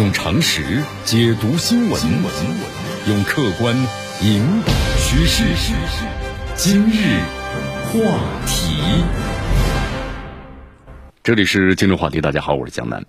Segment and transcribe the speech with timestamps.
[0.00, 2.00] 用常识解读新闻，
[3.06, 3.76] 用客观
[4.22, 5.44] 引导趋势。
[6.56, 7.20] 今日
[7.84, 9.04] 话题，
[11.22, 12.22] 这里是今日话题。
[12.22, 13.04] 大家好，我是江南。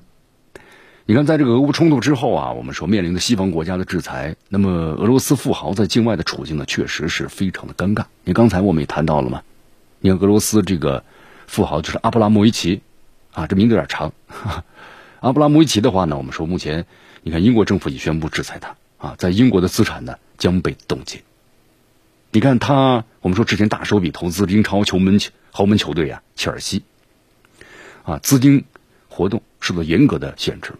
[1.05, 8.03] 你看，在这个俄乌冲突之后啊，我们说面临的西方国家的制裁，那么俄罗斯富豪在境外的处境呢，确实是非常的尴尬。
[8.25, 9.43] 你刚才我们也谈到了嘛，
[10.01, 11.05] 你看俄罗斯这个
[11.47, 12.81] 富豪就是阿布拉莫维奇
[13.31, 14.11] 啊，这名字有点长。
[15.21, 16.87] 阿布拉莫维奇的话呢，我们说目前，
[17.21, 21.21] 你看英国政府已宣布制裁他啊，在英国的资产呢将被冻结。
[22.31, 25.19] 你看他，我们说之前大手笔投资英超球门
[25.51, 26.81] 豪门球队啊，切尔西，
[28.01, 28.65] 啊，资金
[29.09, 30.73] 活动受到严格的限制。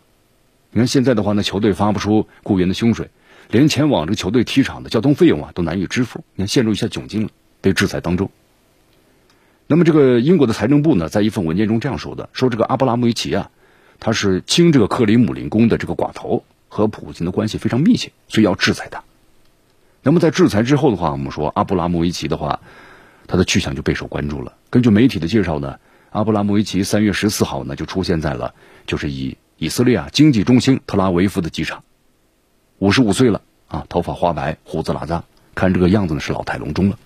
[0.72, 3.12] 你看现在的话呢，球队发不出雇员的薪水，
[3.52, 7.30] 连前往这个球队踢场的交通费用啊都难以支付，你看陷入一下窘境了，
[7.62, 8.32] 被制裁当中。
[9.68, 13.52] 那么这个英国的财政部呢，在一份文件中这样说的：说这个阿布拉莫维奇啊。
[14.02, 19.04] 他是亲这个克里姆林宫的这个寡头，和普京的关系非常密切，所以要制裁他。
[20.02, 22.62] 那么在制裁之后的话，我们说阿布拉莫维奇的话，
[23.28, 24.54] 他的去向就备受关注了。
[24.72, 25.80] 根据媒体的介绍呢，
[26.10, 28.56] 阿布拉莫维奇三月十四号呢就出现在了
[28.88, 31.84] 就是以以色列啊经济中心特拉维夫的机场，
[32.80, 35.22] 五十五岁了啊，头发花白，胡子拉碴，
[35.54, 36.98] 看这个样子呢是老态龙钟了。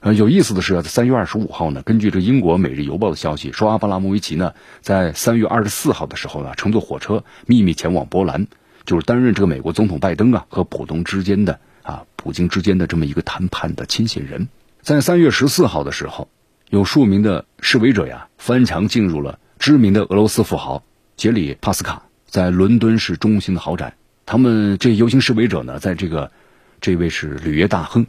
[0.00, 8.46] 呃，有意思的是，在三月二十五号呢，根据这英国《每日邮报》的消息说，阿布拉莫维奇呢，在三月二十四号的时候呢，乘坐火车秘密前往波兰，
[8.86, 14.48] 就是担任这个美国总统拜登啊和普东之间的啊普京之间的这么一个谈判的亲信人。
[14.80, 16.28] 在三月十四号的时候，
[16.70, 20.82] 有数名的示威者呀翻墙进入了知名的俄罗斯富豪
[21.18, 23.96] 杰里帕斯卡在伦敦市中心的豪宅。
[24.24, 26.32] 他们这游行示威者呢，在这个
[26.80, 28.06] 这位是履约大亨。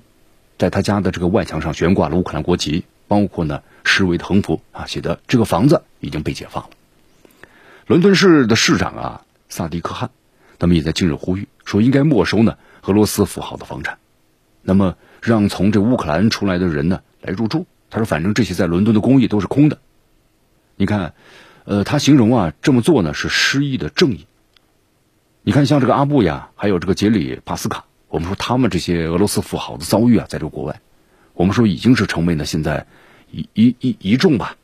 [0.62, 6.70] 在他家的这个外墙上悬挂了乌克兰国旗，包括呢示威的横幅啊，写的这个房子已经被解放了。
[7.88, 10.12] 伦敦市的市长啊萨迪克汗，
[10.60, 13.98] 他们也在近日呼吁说，应该没收呢俄罗斯富豪的房产，
[14.62, 17.66] 那么让从这乌克兰出来的人呢来入住。
[17.90, 19.80] 他说，反正这些在伦敦的公寓都是空的。
[20.76, 21.16] 你看，
[21.66, 24.28] 呃，他形容啊这么做呢是失意的正义。
[25.42, 27.86] 你看，像这个阿布呀，还有这个杰里帕斯卡。
[28.12, 30.82] 我们说他们这些俄罗斯富豪的遭遇啊，在这个国外，
[31.34, 32.86] 我们说已经是成为了现在
[33.32, 34.58] 一一一一众吧，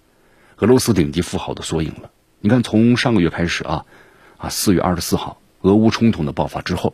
[0.57, 2.11] 俄罗斯顶级富豪的缩影了。
[2.41, 3.85] 你看，从上个月开始啊，
[4.37, 6.93] 啊四月二十四号，俄乌冲突的爆发之后，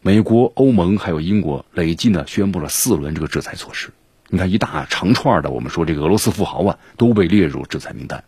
[0.00, 3.90] 美国、欧盟还有英国累计呢宣布了四轮这个制裁措施。
[4.28, 8.22] 你看一大长串的，我们说这个俄罗斯富豪啊都被列入制裁名单，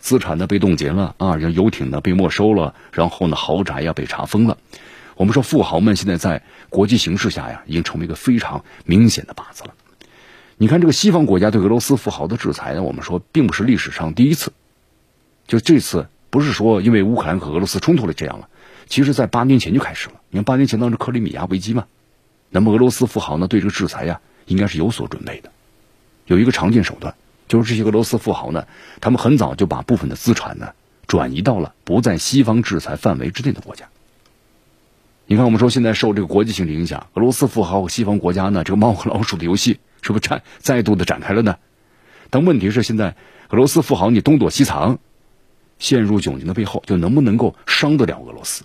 [0.00, 4.58] 资产呢被冻结了啊，像游艇呢被没收了，然后呢豪宅呀被查封了。
[5.18, 9.74] 我们说富豪们现在在国际形势下呀，已经成为一个非常明显的靶子了。
[10.56, 14.52] 你看这个西方国家对俄罗斯富豪的制裁呢，我们说并不是历史上第一次。
[15.48, 18.48] 就这次不是说因为乌克兰和俄罗斯冲突了这样了，
[18.86, 20.20] 其实在八年前就开始了。
[20.30, 21.86] 你看八年前当时克里米亚危机嘛，
[22.50, 25.50] 那么俄罗斯富豪呢对这个制裁呀，应该是有所准备的。
[26.26, 27.16] 有一个常见手段，
[27.48, 28.68] 就是这些俄罗斯富豪呢，
[29.00, 30.74] 他们很早就把部分的资产呢
[31.08, 33.88] 转移到了不在西方制裁范围之内的国家。
[35.30, 41.58] 你看，我们说现在受这个国际性的影响，俄罗斯富豪和西方国家呢，这个猫和老鼠的游戏是不是展再度的展开了呢？
[42.30, 43.14] 但问题是，现在
[43.50, 44.98] 俄罗斯富豪你东躲西藏，
[45.78, 48.64] 陷入窘境的背后，就能不能够伤得了俄罗斯？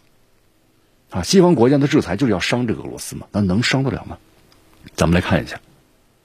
[1.10, 3.28] 啊，西方国家的制裁就是要伤这个俄罗斯嘛？
[3.34, 4.18] 那能伤得了吗？
[4.96, 5.60] 咱们来看一下，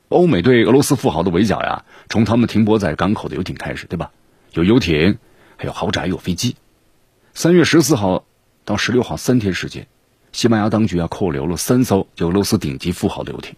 [0.09, 4.13] 欧美对俄罗斯富豪的围剿呀，从他们停泊在港口的游艇开始，对吧？
[4.53, 5.19] 有游艇，
[5.57, 6.55] 还有豪宅，有飞机。
[7.35, 8.25] 三月十四号
[8.65, 9.89] 到十六号三天时间。
[10.39, 13.57] 西班牙当局啊扣留了三艘俄罗斯顶级富豪的游艇。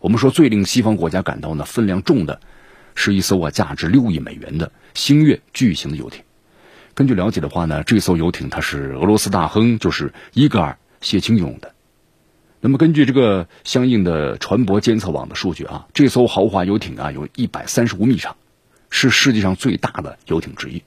[0.00, 2.40] 我们说最令西方国家感到呢分量重的，
[2.96, 6.24] 是一艘啊价值六亿美元的星月巨型的游艇。
[6.94, 11.76] 根据了解的话呢，这艘游艇它是俄罗斯大亨就是伊戈尔谢钦用的。
[12.60, 18.34] 那么根据这个相应的船舶监测网的数据啊，这艘豪华游艇啊有一百三十五米长，
[18.90, 20.82] 是世界上最大的游艇之一。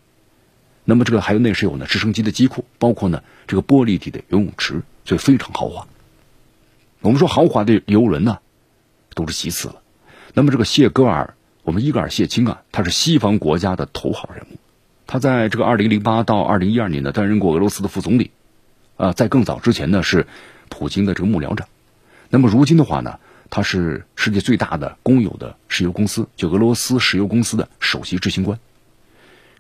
[0.84, 4.82] 那么这个还有内饰有呢直升机的机库，包括呢这个玻璃体的游泳池。
[5.06, 5.88] 所以非常豪华。
[7.02, 8.40] 我们说豪华的游轮呢，
[9.14, 9.76] 都是其次了。
[10.34, 14.58] 那么这个谢戈尔，我们伊戈尔谢钦啊，他是西方国家的头号人物。
[15.06, 18.32] 他在这个二零零八到二零一二年呢，担任过俄罗斯的副总理。
[18.96, 20.28] 啊，在更早之前呢，是
[20.70, 21.68] 普京的这个幕僚长。
[22.30, 23.20] 那么如今的话呢，
[23.50, 28.60] 他是世界最大的公有的石油公司，就俄罗斯石油公司的首席执行官。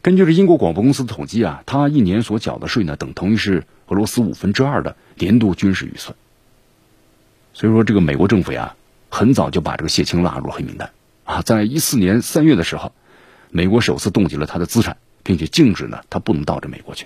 [0.02, 4.96] 根据这英国广播公司的统计啊，他一年所缴的税呢，等同于是俄罗斯五分之二的。
[5.16, 6.16] 年度军事预算，
[7.54, 8.76] 所以说这个美国政府呀，
[9.12, 10.92] 很早就把这个谢钦纳入黑名单
[11.24, 11.44] 啊。
[11.44, 12.92] 在一四年三月的时候，
[13.52, 17.06] 美国首次冻结了他的资产，并且禁止呢他不能到这美国去。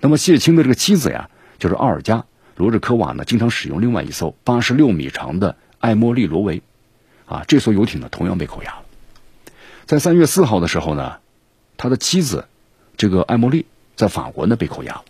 [0.00, 6.60] 那么谢钦的这个妻子呀，就是奥尔加罗日科瓦呢，经常使用另外一艘八十六米长的艾莫利罗维，
[7.24, 8.82] 啊，这艘游艇呢同样被扣押了。
[9.86, 11.16] 在三月四号的时候呢，
[11.78, 12.46] 他的妻子
[12.98, 13.64] 这个艾莫利
[13.96, 15.04] 在法国呢被扣押了。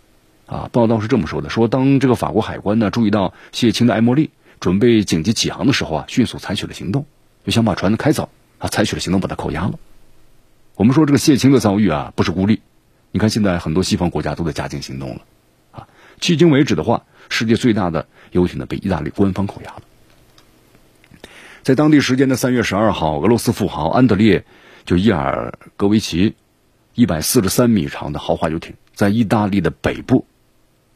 [0.45, 7.05] 啊，报道是这么说的：说当这个法国海关呢注意到谢钦的艾莫利准备紧急起航的时候啊，迅速采取了行动，
[7.45, 9.79] 就想把船开走啊，采取了行动把他扣押了。
[10.75, 12.61] 我们说这个谢青的遭遇啊，不是孤立。
[13.11, 15.21] 你看现在很多西方国家都在加紧行动了，
[15.71, 15.87] 啊，
[16.19, 19.81] 迄今为止的话，世界最大的游艇呢被意大利官方扣押了。
[21.63, 24.45] 在当地时间的三月十二号，俄罗斯富豪安德烈
[24.85, 26.35] 就伊尔戈维奇
[26.93, 30.27] 一百四十三米长的豪华游艇，在意大利的北部。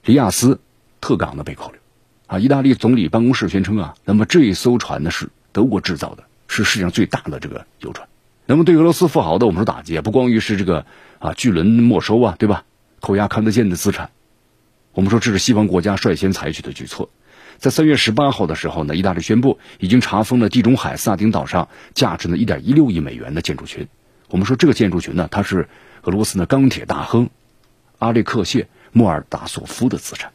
[0.10, 0.60] 里亚斯
[1.02, 1.80] 特港呢被扣留，
[2.26, 8.08] 啊，意大利总理办公室宣称啊，那么这一艘船呢是德国制造的，是世界上最大的这个游船。
[8.48, 10.88] 那么对俄罗斯富豪的我们说打击，不光于是这个
[11.20, 12.64] 啊巨轮没收啊，对吧？
[13.00, 14.10] 扣押看得见的资产，
[14.94, 17.12] 我们说这是西方国家率先采取的举措。
[17.60, 23.88] 在三月十八号的时候呢，意大利宣布已经查封了地中海萨丁岛上价值呢一点一六亿美元的建筑群。
[24.30, 25.70] 我们说这个建筑群呢，它是
[26.02, 27.30] 俄罗斯的钢铁大亨
[28.00, 28.68] 阿列克谢。
[28.92, 30.32] 莫尔达索夫的资产，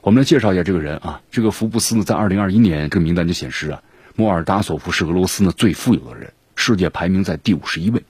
[0.00, 1.20] 我们来介绍一下这个人啊。
[1.30, 3.82] 这个福布斯呢，在二零二一年这个名单就显示啊，
[4.14, 8.04] 莫尔达索夫是俄罗斯呢最富有的人，世界排名在第五十一位。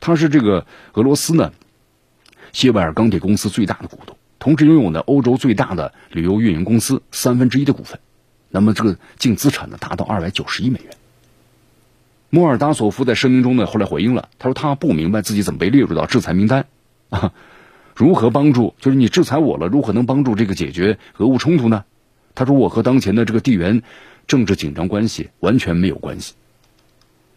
[0.00, 1.52] 他是这个俄罗斯呢
[2.52, 8.00] 谢维尔钢铁公司最大的股东，同时拥有呢欧洲最大的旅游运营公司三分之一的股份。
[8.50, 10.90] 那么这个净资产呢达到二百九十亿美元。
[12.30, 16.66] 莫尔达索夫在声明中呢后来回应了，他说他不明白自己怎么被列入到制裁名单
[17.10, 17.32] 啊。
[17.98, 18.76] 如何帮助？
[18.78, 21.84] 就是你制裁我了，如何能帮助这个解决俄乌冲突呢？
[22.36, 23.82] 他说：“我和当前的这个地缘
[24.28, 26.34] 政治紧张关系完全没有关系。”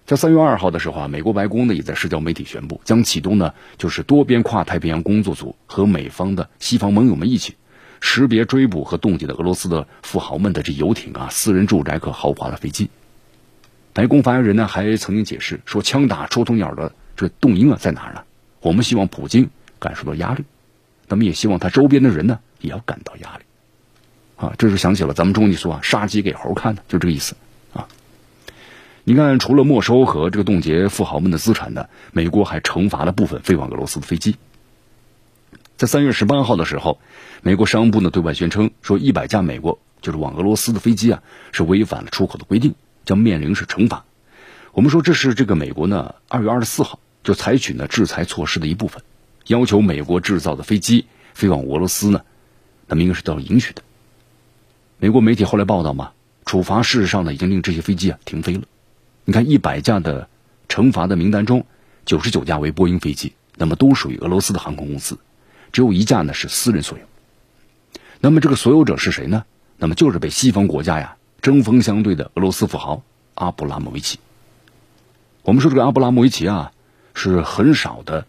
[0.06, 7.56] 在三月二号的时候啊，美国白宫呢也在社交媒体宣布，将启动呢就是多边跨太平洋工作组和美方的西方盟友们一起
[8.00, 12.92] 识别、追捕和冻结的俄罗斯的富豪们的这游艇啊、私人住宅和豪华的飞机。
[13.94, 18.22] 白宫发言人呢还曾经解释说：“枪打出头鸟的这动因啊在哪儿呢？
[18.62, 19.50] 我们希望普京。”
[19.82, 20.46] 感受到压力，
[21.10, 23.44] 那么也希望他周边的人呢也要感到压力，
[24.38, 27.36] 啊，这就想起了咱们中医说啊，杀鸡给猴看的，就这个意思
[27.74, 27.88] 啊。
[29.04, 34.38] 你看，除了没收和这个冻结富豪们的资产呢，美国还惩罚了部分飞往俄罗斯的飞机。
[35.76, 37.00] 在三月十八号的时候，
[37.42, 44.06] 美国商务部呢对外宣称说，一百架美国就是往俄罗斯的飞机啊是违反了出口的规定，将面临是惩罚。
[44.74, 49.02] 我们说这是这个美国呢二月二十四号就采取呢制裁措施的一部分。
[49.48, 52.22] 要求美国制造的飞机飞往俄罗斯呢，
[52.88, 53.82] 那么应该是得到允许的。
[54.98, 56.12] 美国媒体后来报道嘛，
[56.46, 58.64] 处罚事实上呢已经令这些飞机啊停飞了。
[59.26, 60.28] 你看，一百架的
[60.68, 61.66] 惩罚的名单中，
[62.06, 65.18] 九十九架为波音飞机，那么都属于俄罗斯的航空公司，
[65.72, 67.04] 只有一架呢是私人所有。
[68.20, 69.46] 那么这个所有者是谁呢？
[69.78, 73.02] 那么就是被西方国家呀针锋相对的俄罗斯富豪
[73.34, 74.20] 阿布拉莫维奇。
[75.42, 76.72] 我们说这个阿布拉莫维奇啊，
[77.16, 78.28] 是很少的。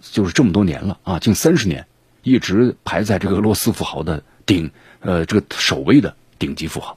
[0.00, 1.86] 就是这么多年了啊，近三十年，
[2.22, 6.96] 一直排在这个俄罗斯富豪的顶，呃，这个首位的顶级富豪。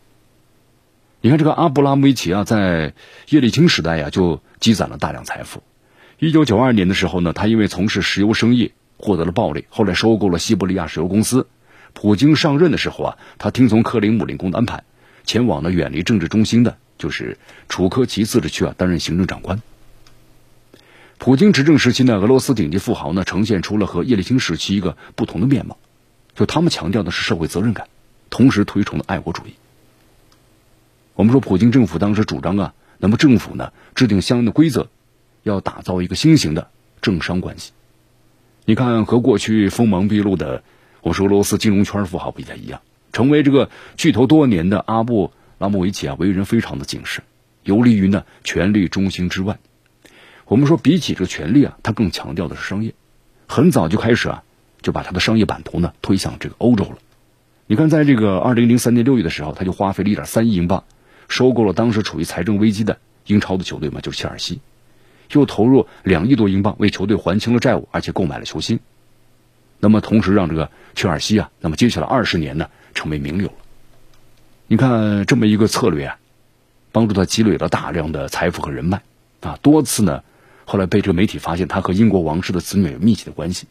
[1.22, 2.94] 你看这个阿布拉莫维奇啊，在
[3.30, 5.62] 叶利钦时代呀，就积攒了大量财富。
[6.18, 11.48] 一九九二年的时候呢，他因为从事石油生意获得了暴利，后来收购了西伯利亚石油公司。
[11.94, 14.84] 普京上任的时候啊，他听从克林姆林宫的安排，
[15.24, 17.38] 前往了远离政治中心的，就是
[17.70, 19.62] 楚科奇自治区啊，担任行政长官。
[21.24, 25.78] 普京执政时期呢，俄罗斯顶级富豪呢呈现出了和叶利钦时期一个不同的面貌，
[26.34, 27.90] 就他们强调的是社会责任感，
[28.32, 29.54] 同时推崇的爱国主义。
[31.14, 34.90] 我们说普京政府当时主张啊，那么政府呢制定相应的规则，
[35.44, 36.72] 要打造一个新型的
[37.04, 37.72] 政商关系。
[38.66, 40.64] 你看，和过去锋芒毕露的
[41.02, 42.82] 我说俄罗斯金融圈富豪不太一样，
[43.14, 47.24] 成为这个巨头多年的阿布拉莫维奇啊，为人非常的谨慎，
[47.64, 49.60] 游离于呢权力中心之外。
[50.52, 52.94] 我们说，比起这个权力啊，他更强调的是商业。
[53.48, 54.44] 很早就开始啊，
[54.82, 56.98] 就把他的商业版图呢推向这个欧洲了。
[57.68, 60.84] 你看，在这个二零零三年六月的时候，他就花费了一点三亿英镑，
[61.30, 64.60] 收购了当时处于财政危机的英超的球队嘛，就是切尔西，
[65.32, 68.82] 又投入两亿多英镑为球队还清了债务，而且购买了球星。
[69.80, 73.54] 那么同时让这个切尔西啊，那么接下来二十年呢，成为名流了。
[74.68, 76.18] 你看这么一个策略啊，
[76.92, 79.02] 帮助他积累了大量的财富和人脉
[79.40, 80.22] 啊，多次呢。
[80.72, 83.68] 后来被这个媒体发现，他和英国王室的子女有密切的关系。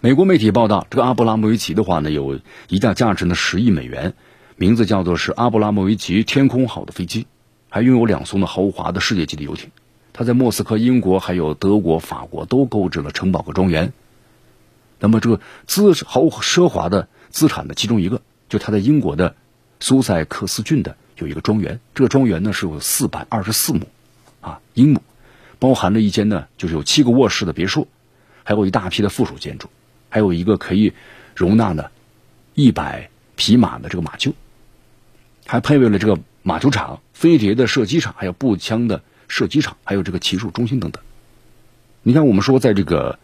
[0.00, 4.14] 美国媒体报道，这个阿布拉莫维奇的话呢，有一架价值呢十亿美元，
[4.56, 7.26] 名字叫做是阿布拉莫维奇天空号的飞机，
[7.68, 9.70] 还拥有两艘呢豪华的世界级的游艇。
[10.14, 13.92] 他在莫斯科、英国、还有德国、法国都购置了城堡和庄园。
[14.98, 19.36] 那么这个资豪奢华的资产的其中一个，就他在英国的
[19.78, 23.86] 苏塞克斯郡的有一个庄园，这个庄园呢是有四百二十四亩
[24.40, 25.02] 啊英亩，
[25.58, 27.88] 包含了一间呢就是有七个卧室的别墅，
[28.42, 29.68] 还有一大批的附属建筑，
[30.08, 30.92] 还有一个可以
[31.34, 31.86] 容纳呢
[32.54, 34.32] 一百匹马的这个马厩，
[35.46, 41.02] 还配备了这个马球场、飞碟的射击场，还有步枪的射击场，还有这个骑术中心等等。
[42.02, 43.18] 你看，我们说在这个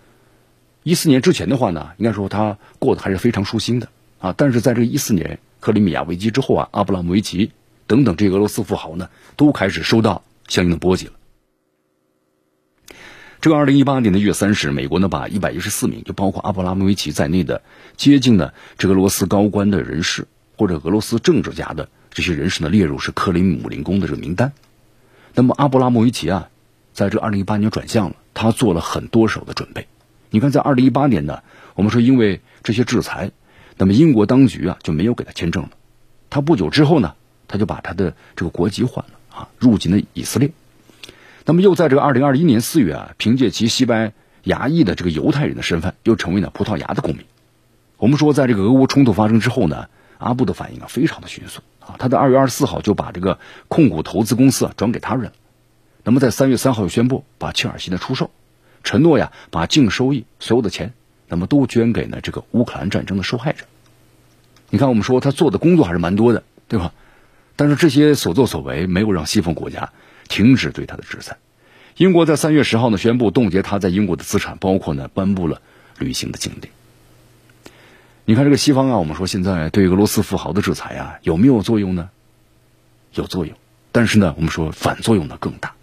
[0.82, 4.34] 一四年之前的话呢，应该说他过得还是非常舒心的啊。
[4.36, 7.52] 但是在这个一四年克里米亚危机之后啊，阿布拉莫维奇
[7.86, 11.12] 等等这个俄罗斯富豪呢，都开始受到相应的波及了。
[13.40, 17.62] 这个二零一八年的一月三十，美国呢把一百一十四名，就包括阿布拉莫维奇在内的
[17.96, 20.26] 接近的这个俄罗斯高官的人士
[20.58, 24.52] 或者俄罗斯政治家的这些人士呢列入是克里姆林宫的这个名单。
[25.34, 26.50] 那么阿布拉莫维奇啊，
[26.92, 28.16] 在这二零一八年转向了。
[28.32, 29.86] 他做了很多手的准备，
[30.30, 31.42] 你看，在二零一八年呢，
[31.74, 33.32] 我们说因为这些制裁，
[33.76, 35.70] 那么英国当局啊就没有给他签证了。
[36.30, 37.14] 他不久之后呢，
[37.48, 40.52] 他就把他的这个国籍换了啊，入籍了以色列。
[41.44, 44.12] 那么又在这个二零二一年四月啊，凭借其西班
[44.44, 47.24] 牙裔的这个犹太人的身份，又成为了葡萄牙的公民。
[47.96, 55.32] 我们说，在这个俄乌冲突发生之后呢，阿布的反应啊非常的迅速啊，他在二月二十四号就把这个控股投资公司啊转给他人。
[56.04, 58.30] 那么在三月三号又宣布把切尔西的出售，
[58.84, 60.92] 承诺呀把净收益所有的钱，
[61.28, 63.64] 那么都捐给呢这个乌克兰战争的受害者。
[64.70, 66.92] 你看我们说他做的工作还是蛮多的，对吧？
[67.56, 69.92] 但是这些所作所为没有让西方国家
[70.30, 71.36] 停止对他的制裁。
[71.98, 75.60] 英国在三月十号呢宣布冻结他在英国的资产，包括呢颁布了
[75.98, 76.70] 旅行的禁令。
[78.24, 82.08] 你看这个西方啊，我们说现在对俄罗斯富豪的制裁啊有没有作用呢？
[83.12, 83.56] 有作用，
[83.92, 85.74] 但是呢我们说反作用呢更大。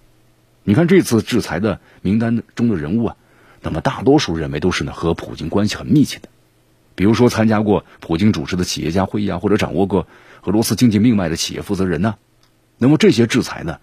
[0.63, 3.15] 你看这次制裁的名单中的人物啊，
[3.61, 6.29] 那么大多数认为都是呢和普京关系很密切的，
[6.95, 10.07] 比如说参加过普京主持的企业家会议啊，或者掌握过
[10.43, 12.15] 俄罗斯经济命脉的企业负责人呢。
[12.77, 13.79] 那么这些制裁呢，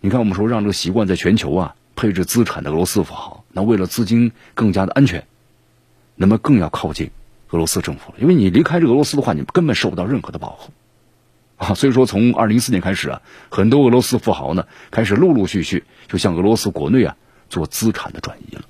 [0.00, 5.26] 你看我们说让这个习惯在全球啊配置资产的俄罗斯富豪，那为了资金更加的安全，
[6.14, 7.10] 那么更要靠近
[7.50, 10.72] 俄罗斯政府了，因为你离开这俄罗斯的话，你根本受不到任何的保护。
[11.56, 17.16] 啊， 所以说从二零一四年开始啊，很多俄罗斯富豪呢开始陆陆续续就向俄罗斯国内啊
[17.48, 18.62] 做资产的转移了。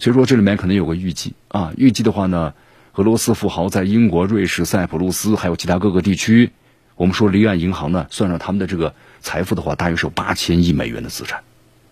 [0.00, 2.54] 所以说这里面可能有个预计啊，预计的话呢，
[2.94, 6.50] 俄罗斯富豪在英国、瑞士、塞浦路斯还有其他各个地区，
[6.98, 11.44] 我们说离岸银行呢，算上他们的这个财富的话，大约是有八千亿美元的资产。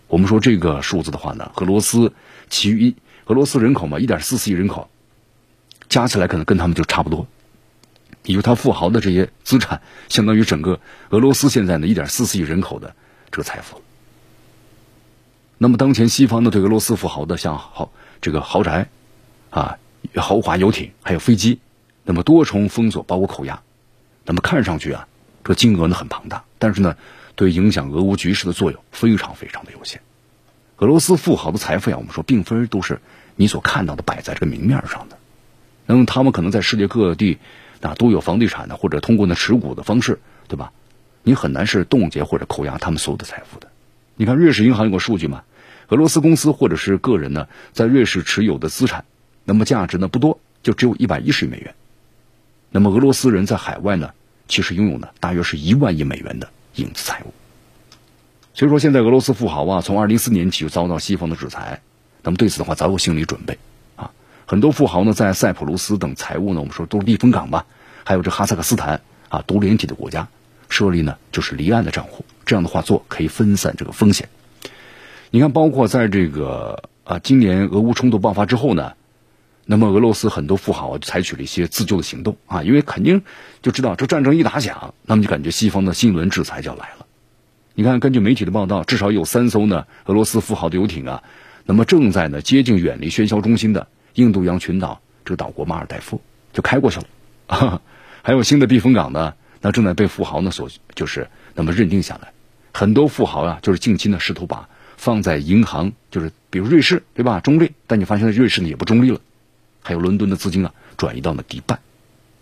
[0.08, 2.12] 我们说这个数字的话呢，俄罗斯
[2.50, 2.92] 其余
[3.26, 4.90] 俄罗斯人口嘛，一点四四亿人口，
[5.88, 7.28] 加起来可能跟他们就差不多。
[8.24, 12.96] 也就他富豪的这些资产，相当于整个俄罗斯现在呢一点四四亿人口的
[13.30, 13.82] 这个财富。
[15.58, 18.88] 那么当前西方呢对俄罗斯富豪的像豪这个豪宅
[19.50, 19.78] 啊、
[20.16, 21.60] 豪华游艇还有飞机，
[22.02, 23.62] 那么多重封锁包括扣押，
[24.26, 25.08] 那么看上去啊
[25.44, 26.96] 这金额呢很庞大，但是呢
[27.36, 30.02] 对影响俄乌局势的作用非常非常的有限。
[30.76, 33.00] 俄罗斯富豪的财富呀，我们说并非都是
[33.36, 35.16] 你所看到的摆在这个明面上的，
[35.86, 37.38] 那么他们可能在世界各地。
[37.82, 40.18] 啊，都有房地产的，或者通过那持股的方式，
[40.48, 40.72] 对吧？
[41.22, 43.68] 你很难是冻结或者扣押他们所有的财富的。
[44.16, 45.44] 你看瑞士银行有个数据嘛，
[45.88, 49.04] 俄罗斯公司或者是个人呢，在瑞士持有的资产，
[49.44, 51.74] 那么价值呢不多，就只有一百一十亿美元。
[52.76, 54.10] 那么俄罗斯人在海外呢，
[54.48, 57.32] 其实拥有呢大约是一万亿美元的影子财物。
[58.52, 61.80] 所以说，现在俄罗斯富豪啊，从二零一四年起就遭到西方的制裁，
[62.22, 63.56] 那么对此的话早有心理准备
[63.96, 64.10] 啊。
[64.44, 67.64] 很多富豪呢，在塞浦路斯等财务呢，我们说都是避风港吧，
[68.04, 70.28] 还有这哈萨克斯坦啊，独联体的国家
[70.68, 72.26] 设立呢，就是离岸的账户。
[72.44, 74.28] 这样的话做可以分散这个风险。
[75.30, 78.92] 你看，包括在这个啊，今年俄乌冲突爆发之后呢，
[79.68, 83.22] 那么俄罗斯很多富豪采取了一些自救的行动啊，因为肯定
[83.62, 87.06] 就知道这战争一打响，那么就感觉西方的新一轮制裁就要来了。
[87.74, 91.22] 你看，根据媒体的报道，至少有三艘呢俄罗斯富豪的游艇啊，
[91.64, 93.88] 那么正在呢接近远离喧嚣中心的。
[94.14, 96.22] 印度洋群岛这个岛国马尔代夫
[96.54, 97.00] 就开过去
[97.48, 97.82] 了，
[98.22, 102.32] 还有新的避风港呢，那正在被富豪呢所就是那么认定下来。
[102.72, 109.20] 很多富豪啊，就是近期呢试图把放在银行，就是比如瑞士对吧，中立，但你发现瑞士呢也不中立了。
[109.86, 111.78] 还有伦敦的资金啊转移到了迪拜，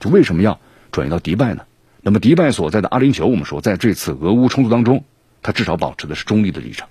[0.00, 0.58] 就为什么要
[0.92, 1.66] 转移到迪拜呢？
[2.00, 5.04] 那么迪拜所在的阿联酋，我们说在这次俄乌冲突当中，
[5.42, 6.88] 它至少保持的是中立的立场，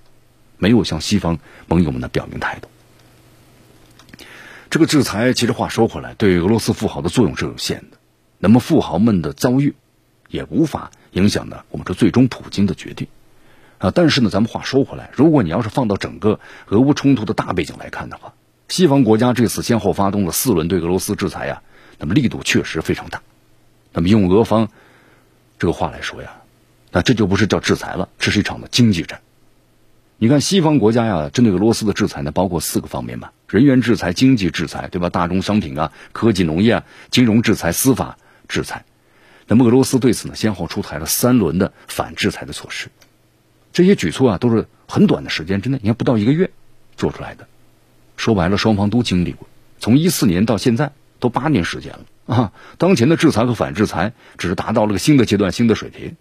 [0.58, 2.68] 没有向西方盟友们呢表明态度。
[4.70, 7.98] 这个制裁其实话说回来，对俄罗斯富豪的作用是有限的。
[8.38, 9.74] 那么富豪们的遭遇，
[10.30, 13.08] 也无法影响呢我们这最终普京的决定
[13.80, 13.92] 啊。
[13.92, 18.34] 但是呢，咱们话说回来，如果你要是放到整个俄乌冲突的大背景来看的话，
[18.70, 21.62] 西方国家这次先后发动了四轮对俄罗斯制裁呀，
[22.00, 23.22] 那么力度确实非常大。
[23.92, 24.70] 那么用俄方
[25.60, 26.42] 这个话来说呀，
[26.92, 29.22] 那这就不是叫制裁了，这是一场的经济战。
[30.18, 35.10] 你看西方国家呀，针对俄罗斯的制裁呢，包括四个方面嘛：人员制裁、经济制裁，对吧？
[35.10, 38.18] 大宗商品啊、科技、农业、啊、金融制裁、司法
[38.48, 38.86] 制裁。
[39.48, 42.90] 那么俄罗斯对此呢，先后出台了三轮的反制裁的措施。
[43.74, 46.50] 这些举措啊，都是很短的时间之内，你看不到一个月
[46.96, 47.48] 做出来的。
[48.18, 49.48] 说白了，双方都经历过，
[49.80, 52.54] 从一四年到现在都八年时间了啊。
[52.78, 56.16] 当前的制裁和反制裁只是达到了个新的阶段、新的水平。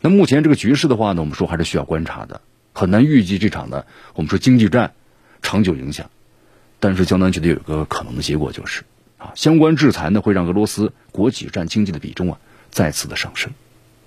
[0.00, 2.40] 那目前这个局势的话呢，我们说还是需要观察的，
[2.72, 4.94] 很难预计这场呢，我们说经济战
[5.42, 6.10] 长久影响。
[6.80, 8.82] 但是江南觉得有一个可能的结果就是，
[9.16, 12.40] 啊，相关制裁呢会让俄罗斯国企占经济的比重啊
[12.70, 13.52] 再次的上升，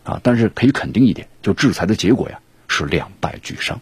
[0.03, 3.79] 啊，但是可以肯定一点，就制裁的结果呀是两败俱伤。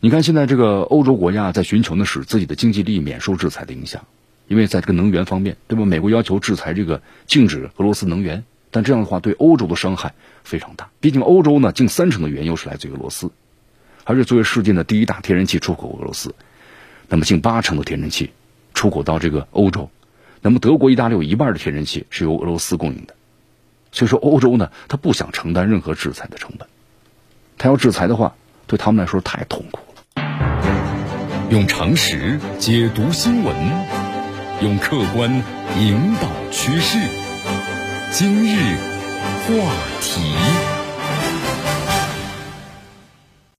[0.00, 4.04] 你看，现在这个欧洲国家在寻求呢，使自己的经济利益免受制裁的影响，
[4.46, 5.86] 因为在这个能源方面，对吧？
[5.86, 10.12] 美国要求制裁这个禁止俄罗斯能源，但这样的话对欧洲的伤害
[10.44, 10.90] 非常大。
[11.00, 13.30] 毕竟欧洲呢，近三成的原油是来自于俄罗斯，
[14.04, 16.34] 而且作为世界的第一大天然气出口俄罗斯，
[17.08, 18.30] 那么近八成的天然气
[18.74, 19.90] 出口到这个欧洲，
[20.42, 23.14] 那么德国、意大利有一半的天然气是由俄罗斯供应的，
[23.92, 26.68] 所以说欧洲呢，他不想承担任何制裁的成本，
[27.56, 28.34] 他要制裁的话，
[28.66, 29.80] 对他们来说太痛苦。
[31.48, 33.54] 用常识解读新闻，
[34.62, 35.30] 用客观
[35.78, 36.98] 引导趋势。
[38.10, 38.76] 今日
[39.46, 40.75] 话题。